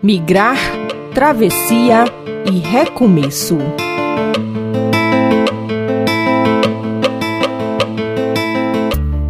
[0.00, 0.56] Migrar,
[1.12, 2.04] travessia
[2.46, 3.58] e recomeço.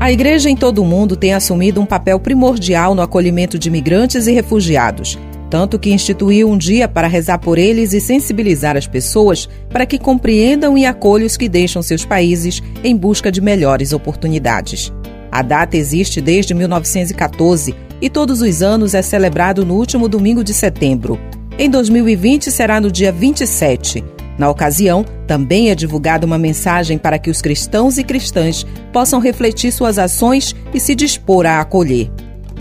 [0.00, 4.26] A Igreja em todo o mundo tem assumido um papel primordial no acolhimento de migrantes
[4.26, 5.16] e refugiados,
[5.48, 10.00] tanto que instituiu um dia para rezar por eles e sensibilizar as pessoas para que
[10.00, 14.92] compreendam e acolham os que deixam seus países em busca de melhores oportunidades.
[15.30, 20.52] A data existe desde 1914 e todos os anos é celebrado no último domingo de
[20.52, 21.18] setembro.
[21.58, 24.04] Em 2020 será no dia 27.
[24.38, 29.72] Na ocasião, também é divulgada uma mensagem para que os cristãos e cristãs possam refletir
[29.72, 32.10] suas ações e se dispor a acolher.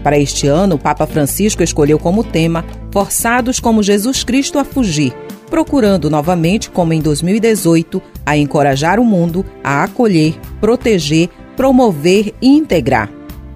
[0.01, 5.11] Para este ano, o Papa Francisco escolheu como tema Forçados como Jesus Cristo a fugir,
[5.49, 13.09] procurando novamente, como em 2018, a encorajar o mundo a acolher, proteger, promover e integrar.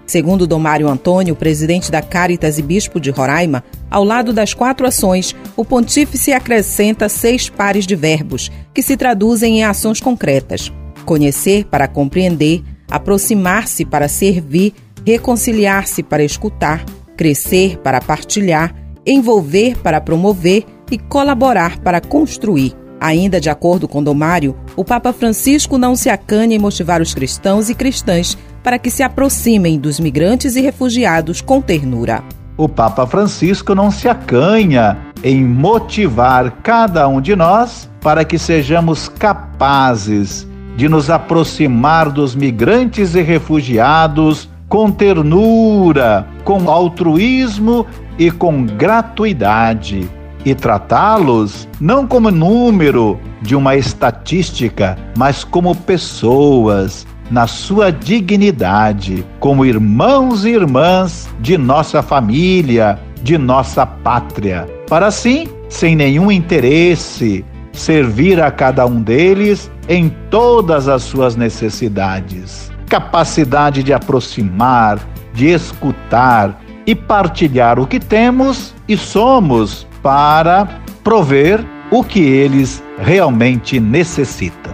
[0.09, 4.88] Segundo Dom Mário Antônio, presidente da Caritas e bispo de Roraima, ao lado das quatro
[4.88, 10.74] ações, o pontífice acrescenta seis pares de verbos, que se traduzem em ações concretas:
[11.05, 14.74] conhecer para compreender, aproximar-se para servir,
[15.05, 16.84] reconciliar-se para escutar,
[17.16, 18.73] crescer para partilhar,
[19.05, 22.73] envolver para promover e colaborar para construir.
[22.99, 27.70] Ainda de acordo com Domário, o Papa Francisco não se acanha em motivar os cristãos
[27.70, 32.24] e cristãs para que se aproximem dos migrantes e refugiados com ternura.
[32.57, 39.07] O Papa Francisco não se acanha em motivar cada um de nós para que sejamos
[39.07, 47.85] capazes de nos aproximar dos migrantes e refugiados com ternura, com altruísmo
[48.18, 50.10] e com gratuidade
[50.46, 59.66] e tratá-los não como número de uma estatística, mas como pessoas na sua dignidade, como
[59.66, 68.41] irmãos e irmãs de nossa família, de nossa pátria, para assim, sem nenhum interesse, servir
[68.41, 72.72] a cada um deles em todas as suas necessidades.
[72.88, 75.00] Capacidade de aproximar,
[75.34, 80.68] de escutar e partilhar o que temos e somos para
[81.03, 84.69] prover o que eles realmente necessitam.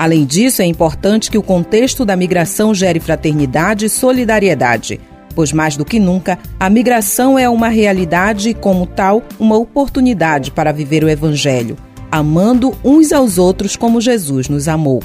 [0.00, 4.98] Além disso, é importante que o contexto da migração gere fraternidade e solidariedade,
[5.34, 10.52] pois mais do que nunca, a migração é uma realidade e, como tal, uma oportunidade
[10.52, 11.76] para viver o Evangelho,
[12.10, 15.02] amando uns aos outros como Jesus nos amou.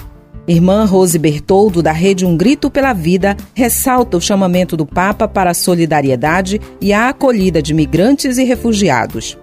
[0.47, 5.51] Irmã Rose Bertoldo, da Rede Um Grito pela Vida, ressalta o chamamento do Papa para
[5.51, 9.38] a solidariedade e a acolhida de migrantes e refugiados.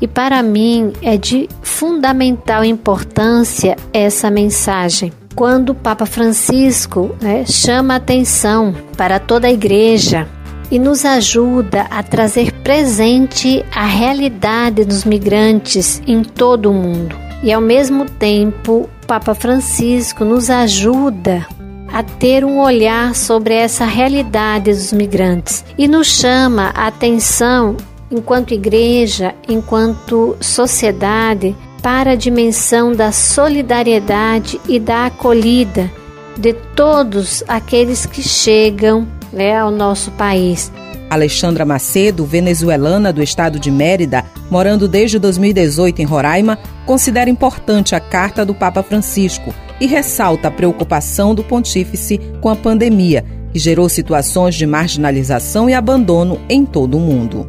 [0.00, 5.12] E para mim é de fundamental importância essa mensagem.
[5.34, 10.26] Quando o Papa Francisco né, chama atenção para toda a igreja
[10.70, 17.16] e nos ajuda a trazer presente a realidade dos migrantes em todo o mundo.
[17.42, 21.46] E ao mesmo tempo, o Papa Francisco nos ajuda
[21.92, 27.76] a ter um olhar sobre essa realidade dos migrantes e nos chama a atenção
[28.10, 35.90] enquanto igreja, enquanto sociedade, para a dimensão da solidariedade e da acolhida
[36.36, 40.72] de todos aqueles que chegam né, ao nosso país.
[41.08, 48.00] Alexandra Macedo, venezuelana do estado de Mérida, morando desde 2018 em Roraima, considera importante a
[48.00, 53.88] carta do Papa Francisco e ressalta a preocupação do pontífice com a pandemia, que gerou
[53.88, 57.46] situações de marginalização e abandono em todo o mundo.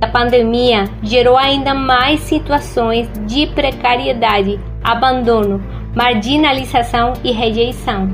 [0.00, 5.62] A pandemia gerou ainda mais situações de precariedade, abandono,
[5.94, 8.08] marginalização e rejeição.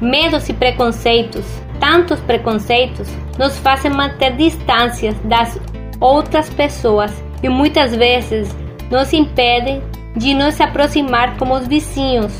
[0.00, 1.44] Medos e preconceitos,
[1.78, 3.06] tantos preconceitos,
[3.38, 5.60] nos fazem manter distâncias das
[6.00, 8.56] outras pessoas e muitas vezes
[8.90, 9.82] nos impedem
[10.16, 12.32] de nos aproximar como os vizinhos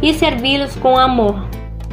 [0.00, 1.44] e servi-los com amor.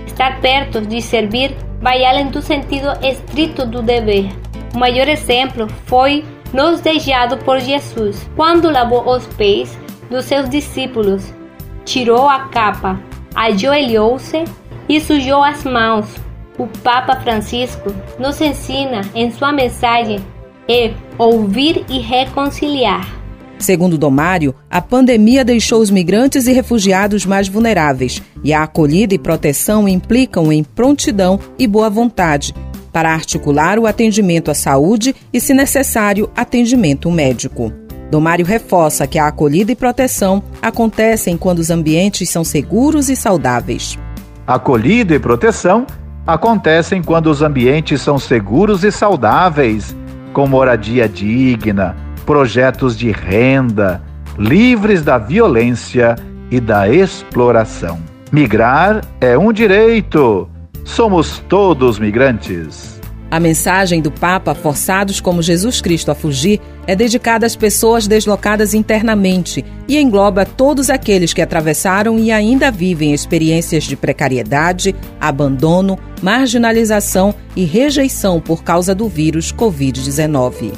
[0.06, 4.30] Estar perto de servir vai além do sentido estrito do dever.
[4.76, 6.24] O maior exemplo foi
[6.56, 9.78] nos deixado por Jesus, quando lavou os pés
[10.10, 11.34] dos seus discípulos,
[11.84, 12.98] tirou a capa,
[13.36, 14.46] ajoelhou-se
[14.88, 16.06] e sujou as mãos.
[16.58, 20.20] O Papa Francisco nos ensina em sua mensagem
[20.70, 23.06] é ouvir e reconciliar.
[23.60, 29.20] Segundo Domário, a pandemia deixou os migrantes e refugiados mais vulneráveis e a acolhida e
[29.20, 32.54] proteção implicam em prontidão e boa vontade,
[32.96, 37.74] para articular o atendimento à saúde e, se necessário, atendimento médico.
[38.10, 44.00] Domário reforça que a acolhida e proteção acontecem quando os ambientes são seguros e saudáveis.
[44.48, 45.86] Acolhida e proteção
[46.26, 49.94] acontecem quando os ambientes são seguros e saudáveis,
[50.32, 54.02] com moradia digna, projetos de renda,
[54.40, 56.16] livres da violência
[56.50, 58.00] e da exploração.
[58.32, 60.50] Migrar é um direito.
[60.86, 63.02] Somos todos migrantes.
[63.32, 68.76] A mensagem do Papa, Forçados como Jesus Cristo a Fugir, é dedicada às pessoas deslocadas
[68.76, 77.34] internamente e engloba todos aqueles que atravessaram e ainda vivem experiências de precariedade, abandono, marginalização
[77.56, 80.72] e rejeição por causa do vírus Covid-19.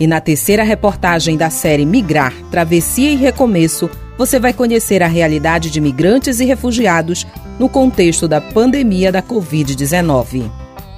[0.00, 5.70] E na terceira reportagem da série Migrar, Travessia e Recomeço, você vai conhecer a realidade
[5.70, 7.26] de migrantes e refugiados
[7.62, 10.50] no contexto da pandemia da Covid-19.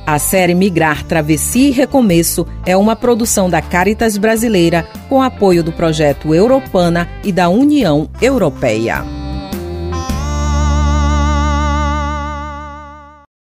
[0.07, 5.73] A série Migrar, Travessia e Recomeço é uma produção da Caritas Brasileira com apoio do
[5.73, 9.24] projeto Europana e da União Europeia.